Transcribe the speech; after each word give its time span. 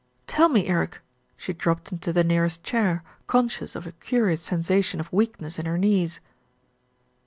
"Tell 0.25 0.49
me, 0.49 0.65
Eric." 0.65 0.99
She 1.37 1.53
dropped 1.53 1.91
into 1.91 2.11
the 2.11 2.23
nearest 2.23 2.63
chair, 2.63 3.03
conscious 3.27 3.75
of 3.75 3.85
a 3.85 3.91
curious 3.91 4.41
sensation 4.41 4.99
of 4.99 5.13
weakness 5.13 5.59
in 5.59 5.67
her 5.67 5.77
knees. 5.77 6.19